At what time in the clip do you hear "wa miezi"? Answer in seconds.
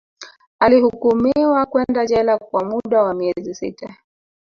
3.03-3.55